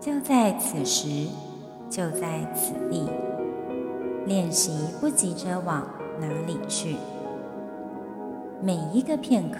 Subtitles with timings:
[0.00, 1.28] 就在此时，
[1.90, 3.06] 就在此地，
[4.24, 5.86] 练习不急着往
[6.18, 6.96] 哪里去？
[8.62, 9.58] 每一个片刻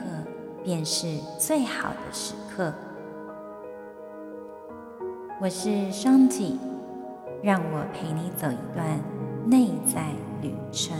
[0.64, 2.72] 便是最好的时刻。
[5.42, 6.58] 我是双体，
[7.42, 8.98] 让我陪你走一段
[9.44, 10.06] 内在
[10.40, 10.96] 旅程。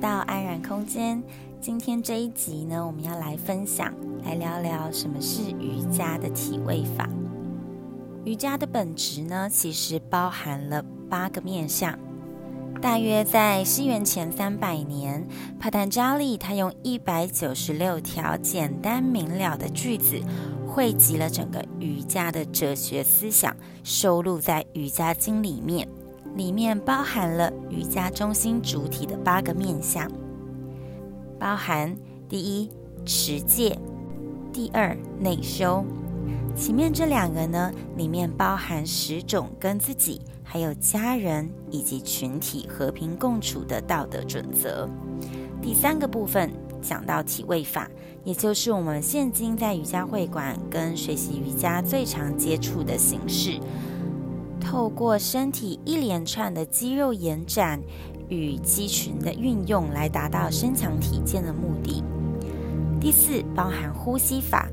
[0.00, 1.22] 到安然空间。
[1.60, 3.92] 今天这一集呢，我们要来分享，
[4.24, 7.08] 来聊聊什么是瑜伽的体位法。
[8.24, 11.98] 瑜伽的本质呢，其实包含了八个面向。
[12.80, 15.26] 大约在西元前三百年，
[15.58, 20.20] 帕坦加利他用一百九十六条简单明了的句子，
[20.64, 25.88] 汇集了整个瑜伽的哲学思想，收录在《瑜伽经》里面。
[26.38, 30.08] 里面包含了瑜伽中心主体的八个面向。
[31.36, 31.92] 包含
[32.28, 32.70] 第一
[33.04, 33.76] 持戒，
[34.52, 35.84] 第二内修。
[36.54, 44.88] 前面这两个呢，里面包含十种跟自己、还有家人以及群体和平共处的道德准则。
[45.60, 47.90] 第三个部分讲到体位法，
[48.22, 53.58] 也就是我们现今在瑜伽会馆跟学习瑜伽最常接触的形式，
[54.68, 57.80] 透过身体一连串的肌肉延展。
[58.28, 62.04] 与肌群的运用来达到身强体健的目的。
[63.00, 64.68] 第四，包含呼吸法，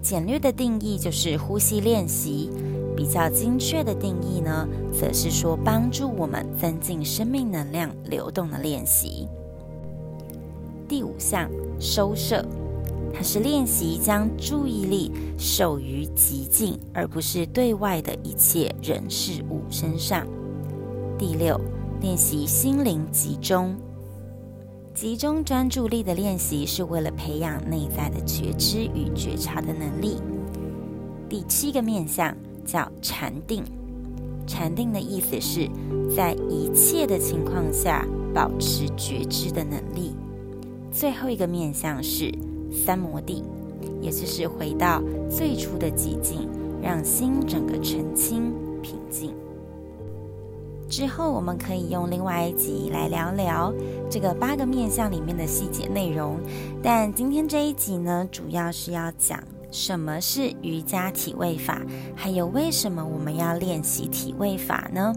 [0.00, 2.48] 简略的定义就是呼吸练习；
[2.96, 9.26] 比较精确的定义呢，则是说帮助我们增进生命能量流动的练习。
[10.86, 11.50] 第五项，
[11.80, 12.46] 收摄，
[13.18, 20.24] 它是练习将注意力守于极静，而不是对外的一切人事物身上。
[21.18, 21.60] 第六。
[22.00, 23.74] 练习心灵集中，
[24.94, 30.18] 集中专注力的练习是为了培养内在的觉知与觉察的能力。
[31.28, 32.32] 第七个面向
[32.64, 33.64] 叫禅定，
[34.46, 35.68] 禅定的意思是
[36.14, 40.14] 在一切的情况下保持觉知的能力。
[40.92, 42.32] 最后一个面向是
[42.72, 43.44] 三摩地，
[44.00, 46.48] 也就是回到最初的寂静，
[46.82, 48.52] 让心整个澄清
[48.82, 49.34] 平静。
[50.88, 53.72] 之后，我们可以用另外一集来聊聊
[54.08, 56.38] 这个八个面向里面的细节内容。
[56.82, 59.38] 但今天这一集呢，主要是要讲
[59.70, 61.82] 什么是瑜伽体位法，
[62.16, 65.14] 还有为什么我们要练习体位法呢？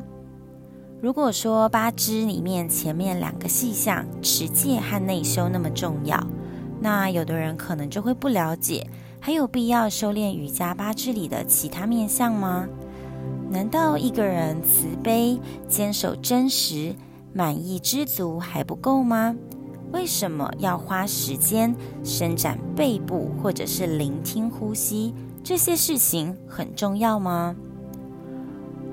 [1.02, 6.22] 如果说八支里面前面两个细项持戒和内修那么重要，
[6.82, 8.88] 那有的人可能就会不了解，
[9.20, 12.68] 还有必要修炼瑜伽八支里的其他面相吗？
[13.52, 16.96] 难道一个人慈悲、坚守真实、
[17.34, 19.36] 满意、知足还不够吗？
[19.92, 25.14] 为什么要花时间伸展背部，或者是聆听呼吸？
[25.44, 27.56] 这些事情很重要吗？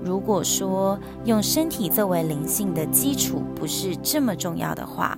[0.04, 5.16] 如果说用身体作为灵性的基础不是这么重要的话，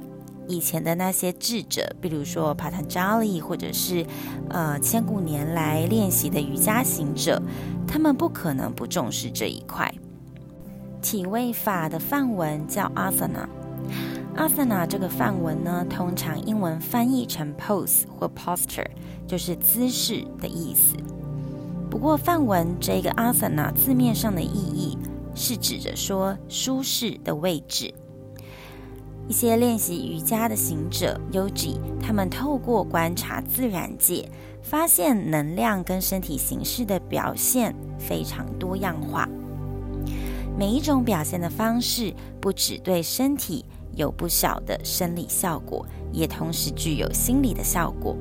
[0.51, 4.05] 以前的那些智者，比如说帕坦加利，或者是
[4.49, 7.41] 呃千古年来练习的瑜伽行者，
[7.87, 9.95] 他们不可能不重视这一块。
[11.01, 18.85] 体位法的梵文叫 asana，asana 这个梵文呢，通常英文翻译成 pose 或 posture，
[19.29, 20.97] 就是姿势的意思。
[21.89, 24.99] 不过梵文这个 asana 字面上的意义
[25.33, 27.95] 是指着说舒适的位置。
[29.31, 34.29] 一些练习瑜伽的行者 Yogi，他们透过观察自然界，
[34.61, 39.29] 发现能量跟身体形式的表现非常多样化。
[40.59, 48.17] 每一种表现的方式，不只对身体有不小的生理效果，也同时具有心理的效果。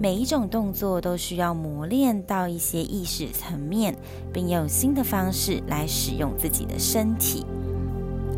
[0.00, 3.98] 每一种动作都需要磨练到一些意识层面，
[4.32, 7.44] 并用新的方式来使用自己的身体。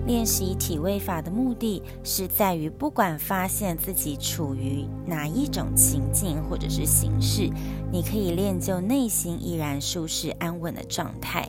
[0.07, 7.51] 练习体位法的目的是在于，不管发现自己处于哪一种情境或者是形式，
[7.91, 11.49] 你可以练就内心依然舒适安稳的状态。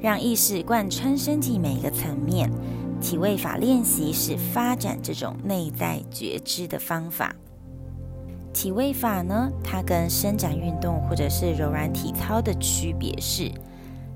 [0.00, 2.50] 让意识贯穿身体每一个层面。
[2.98, 7.36] 体位法练习是发展这种内在觉知的方法。
[8.54, 13.52] 体位法呢，它跟伸展运动或者是柔软体操的区别是，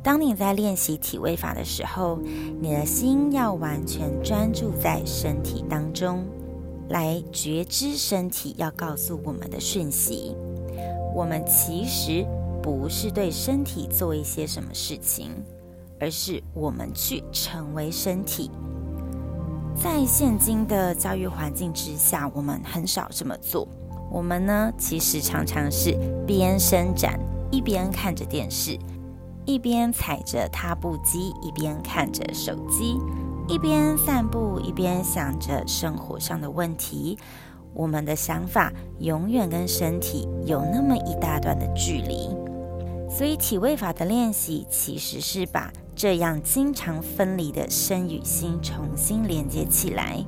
[0.03, 2.19] 当你在练习体位法的时候，
[2.61, 6.25] 你的心要完全专注在身体当中，
[6.89, 10.35] 来觉知身体要告诉我们的讯息。
[11.15, 12.27] 我们其实
[12.63, 15.31] 不是对身体做一些什么事情，
[15.99, 18.51] 而是我们去成为身体。
[19.75, 23.69] 在现今的教育环境之下，我们很少这么做。
[24.11, 25.95] 我们呢，其实常常是
[26.27, 27.21] 边伸展，
[27.51, 28.79] 一边看着电视。
[29.51, 32.97] 一边踩着踏步机，一边看着手机，
[33.49, 37.19] 一边散步，一边想着生活上的问题。
[37.75, 42.29] 我们的想法永远跟身体有那么一大段的距离。
[43.11, 50.25] 所以体位法的练习其实是把这样经常分离的身与心重新连接起来。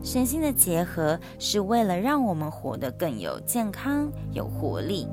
[0.00, 5.08] 身心的结合是为了让我们活得更有健康、有活力。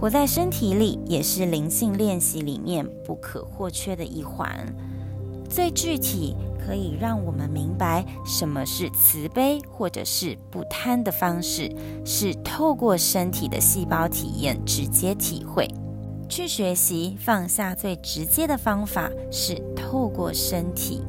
[0.00, 4.50] 活在身体里，也是灵性练习里面不可或缺的一环。
[5.46, 11.70] 最具体可以让我们明白什么是慈悲或者是不贪的方式，
[12.02, 15.68] 是透过身体的细胞体验直接体会。
[16.30, 21.02] 去学习放下最直接的方法是透过身体。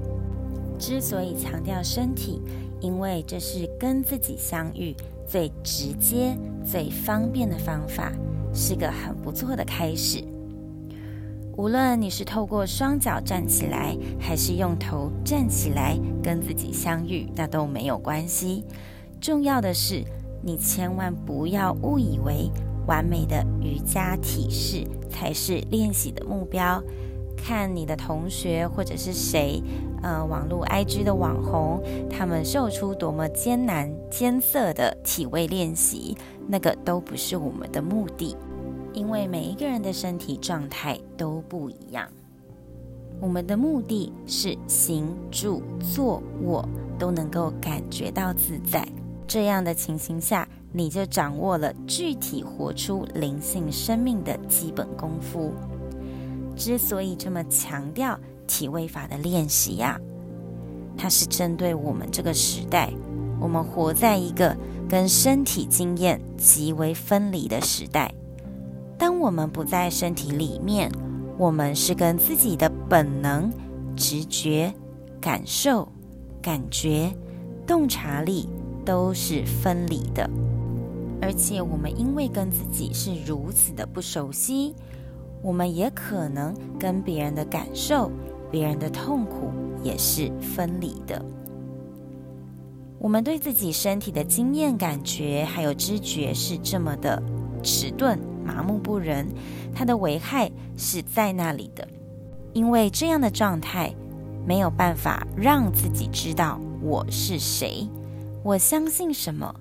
[0.77, 2.41] 之所以强调身体，
[2.81, 4.93] 因为这是跟自己相遇
[5.25, 6.35] 最直接、
[6.65, 8.11] 最方便的方法。
[8.53, 10.23] 是个很不错的开始。
[11.57, 18.63] 无论你是透过双脚站起来，还是用头站起来跟自己相遇，那都没有关系。
[19.19, 20.03] 重要的是，
[20.41, 22.49] 你千万不要误以为
[22.87, 26.81] 完美的瑜伽体式才是练习的目标。
[27.37, 29.61] 看你的同学或者是谁，
[30.01, 36.15] 呃，网络 IG 的网红，他们秀出多么艰难艰涩的体位练习，
[36.47, 38.35] 那个都不是我们的目的，
[38.93, 42.07] 因为每一个人的身体状态都不一样。
[43.19, 46.67] 我们的目的是行住坐卧
[46.97, 48.87] 都能够感觉到自在，
[49.27, 55.53] 这样的情形下，你就掌握了具体活出灵性生命的基本功夫。
[56.55, 59.99] 之所以这么强调体位法的练习呀，
[60.97, 62.91] 它是针对我们这个时代，
[63.41, 64.55] 我们活在一个
[64.87, 68.13] 跟身体经验极为分离的时代。
[68.97, 70.91] 当我们不在身体里面，
[71.37, 73.51] 我们是跟自己的本能、
[73.95, 74.71] 直觉、
[75.19, 75.87] 感受、
[76.39, 77.11] 感觉、
[77.65, 78.47] 洞察力
[78.85, 80.29] 都是分离的，
[81.19, 84.75] 而且我们因为跟自己是如此的不熟悉。
[85.41, 88.11] 我们也可能跟别人的感受、
[88.51, 89.51] 别人的痛苦
[89.81, 91.19] 也是分离的。
[93.01, 97.19] 我们对自己身体的经验、感觉还有知觉是这么的
[97.63, 99.27] 迟钝、麻木不仁，
[99.73, 101.87] 它的危害是在那里的。
[102.53, 103.91] 因为这样的状态
[104.45, 107.89] 没有办法让自己知道我是谁，
[108.43, 109.51] 我相信什么，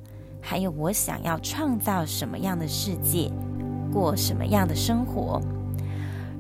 [0.42, 3.32] 还有我想要创造什么样的世界，
[3.90, 5.40] 过什么样的生活。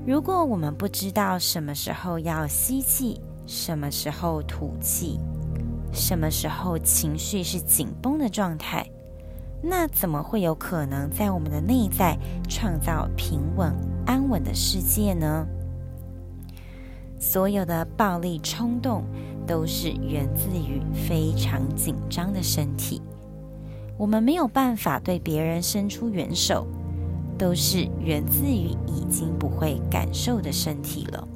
[0.06, 5.18] 如果我们不知道什么时候要吸气，什么时候吐气，
[5.92, 8.86] 什么时候情绪是紧绷的状态，
[9.62, 12.16] 那怎么会有可能在我们的内在
[12.48, 13.74] 创造平稳
[14.06, 15.46] 安稳的世界呢？
[17.18, 19.04] 所有的暴力冲动
[19.46, 23.02] 都是源自于非常紧张的身体，
[23.98, 26.66] 我们没有办法对别人伸出援手。
[27.40, 31.26] 都是源自于已经不会感受的身体了。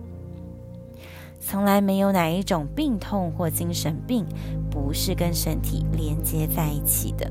[1.46, 4.26] 从来没有哪一种病痛或精神病
[4.70, 7.30] 不是跟身体连接在一起的。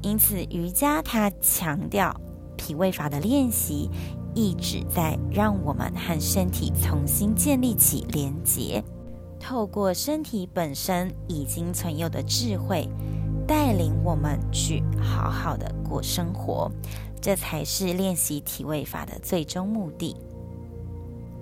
[0.00, 2.14] 因此，瑜伽它强调
[2.56, 3.90] 体位法的练习，
[4.34, 8.82] 一直在让我们和身体重新建立起连接，
[9.40, 12.88] 透过身体本身已经存有的智慧，
[13.46, 16.70] 带领我们去好好的过生活。
[17.20, 20.14] 这才是练习体位法的最终目的。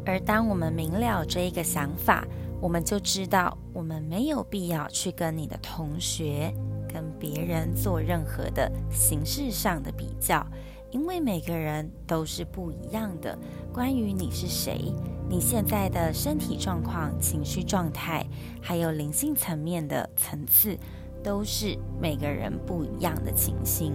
[0.07, 2.27] 而当我们明了这一个想法，
[2.61, 6.53] 我们就知道我们没有必要去跟你的同学、
[6.89, 10.47] 跟别人做任何的形式上的比较，
[10.91, 13.39] 因为每个人都是不一样的。
[13.73, 14.93] 关于你是谁，
[15.29, 18.25] 你现在的身体状况、情绪状态，
[18.61, 20.79] 还有灵性层面的层次，
[21.23, 23.93] 都是每个人不一样的情形。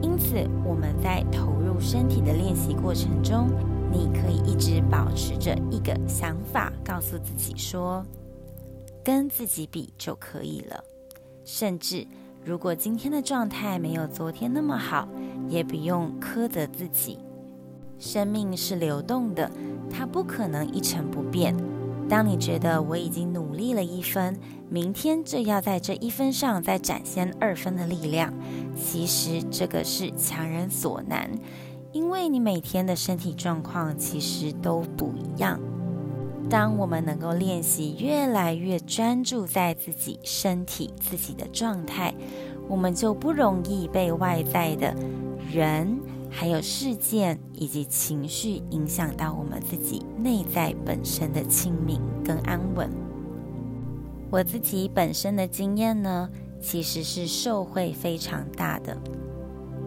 [0.00, 3.50] 因此，我们在投入身体的练习过程中，
[3.90, 8.04] 你可以一直保持着一个想法，告诉自己说，
[9.04, 10.82] 跟自己比就可以了。
[11.44, 12.06] 甚至
[12.44, 15.08] 如果今天的状态没有昨天那么好，
[15.48, 17.18] 也不用苛责自己。
[17.98, 19.50] 生命是流动的，
[19.90, 21.54] 它不可能一成不变。
[22.08, 24.36] 当你觉得我已经努力了一分，
[24.68, 28.32] 明天就要在这一分上再展现二分的力量，
[28.74, 31.30] 其实这个是强人所难，
[31.92, 35.58] 因为你每天的身体状况其实都不一样。
[36.48, 42.14] 当我们能够练习越来越专注在自己身体、自己的状态，
[42.68, 44.94] 我们就不容易被外在的
[45.52, 45.98] 人。
[46.32, 52.88] 还有事件以及情绪影响到我们自己内在本身的清明跟安稳。
[54.30, 56.30] 我自己本身的经验呢，
[56.60, 58.96] 其实是受惠非常大的。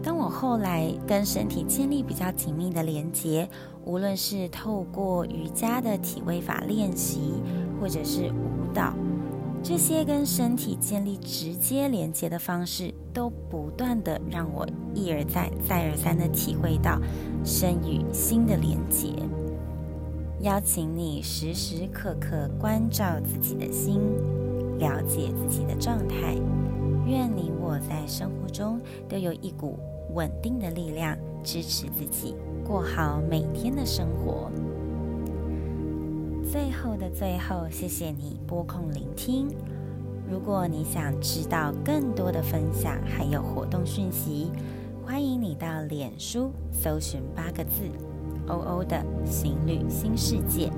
[0.04, 3.48] 当我后来跟身体建立比较紧密的连接，
[3.86, 7.32] 无论是透过瑜伽的体位法练习，
[7.80, 8.92] 或者是舞蹈。
[9.62, 17.00] 这些跟身体建立直接连接的方式，都不断的让我一而再、再而三的体会到
[17.42, 19.08] 身与心的连接。
[20.40, 23.98] 邀请你时时刻刻关照自己的心，
[24.78, 26.36] 了解自己的状态。
[27.06, 29.78] 愿你我在生活中都有一股
[30.14, 34.48] 稳定的力量，支持自己过好每天的生活。
[36.48, 39.48] 最后的最后，谢谢你拨空聆听。
[40.30, 44.52] 如果你想知道更多的分享还有活动讯息，
[45.04, 47.82] 欢迎你到脸书搜寻八个字
[48.46, 50.70] “欧欧的心律新世界”。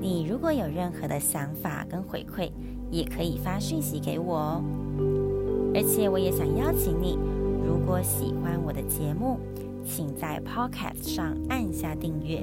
[0.00, 2.50] 你如果有任何的想法跟回馈，
[2.90, 4.64] 也可以发讯息给我哦。
[5.74, 7.18] 而且我也想邀请你，
[7.70, 9.38] 如果喜欢我的节目，
[9.86, 12.42] 请在 Podcast 上按下订阅。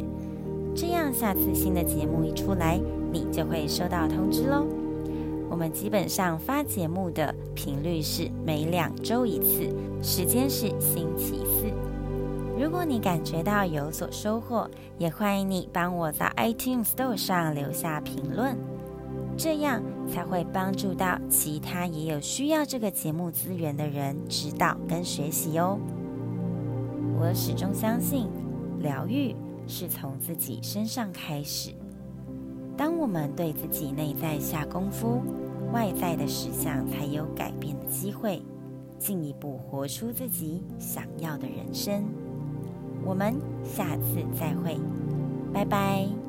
[0.73, 2.79] 这样，下次新的节目一出来，
[3.11, 4.65] 你就会收到通知喽。
[5.49, 9.69] 我们基本上发节目的频率是每两周一次，
[10.01, 11.73] 时间是星期四。
[12.57, 18.55] 如果你感觉到有所收获，也欢迎你帮我在 iTunes Store 上留下评论，
[19.35, 25.77] 这样才会帮助到其他也有需要这个节目资源的人知道跟学习哦。
[27.19, 28.27] 我始终相信
[28.79, 29.35] 疗愈。
[29.69, 31.71] 是从自己身上开始。
[32.77, 35.21] 当我们对自己内在下功夫，
[35.73, 38.41] 外在的实相才有改变的机会，
[38.97, 42.05] 进一步活出自己想要的人生。
[43.03, 44.79] 我们下次再会，
[45.53, 46.26] 拜拜。